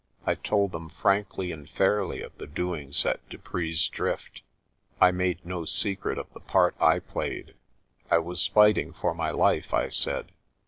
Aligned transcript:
I 0.25 0.33
told 0.33 0.71
them 0.71 0.89
frankly 0.89 1.51
and 1.51 1.69
fairly 1.69 2.23
of 2.23 2.35
the 2.39 2.47
doings 2.47 3.05
at 3.05 3.19
Dupree's 3.29 3.87
Drift. 3.87 4.41
I 4.99 5.11
made 5.11 5.45
no 5.45 5.63
secret 5.63 6.17
of 6.17 6.33
the 6.33 6.39
part 6.39 6.73
I 6.81 6.97
played. 6.97 7.53
"I 8.09 8.17
was 8.17 8.47
fighting 8.47 8.93
for 8.93 9.13
my 9.13 9.29
life," 9.29 9.75
I 9.75 9.89
said. 9.89 10.31